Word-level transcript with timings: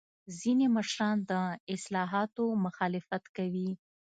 ځینې 0.39 0.65
مشران 0.77 1.17
د 1.31 1.33
اصلاحاتو 1.75 2.43
مخالفت 2.65 3.23
کوي. 3.37 3.69